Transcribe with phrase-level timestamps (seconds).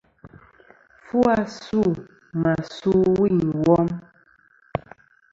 [1.05, 1.83] Fu asû
[2.41, 3.87] mà su ɨwûyn ɨ wom.